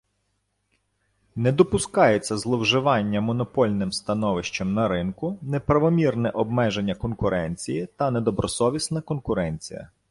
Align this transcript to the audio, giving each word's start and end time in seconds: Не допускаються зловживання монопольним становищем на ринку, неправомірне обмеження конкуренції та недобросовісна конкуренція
Не 1.35 1.51
допускаються 1.51 2.37
зловживання 2.37 3.21
монопольним 3.21 3.91
становищем 3.91 4.73
на 4.73 4.87
ринку, 4.87 5.37
неправомірне 5.41 6.29
обмеження 6.29 6.95
конкуренції 6.95 7.87
та 7.95 8.11
недобросовісна 8.11 9.01
конкуренція 9.01 9.89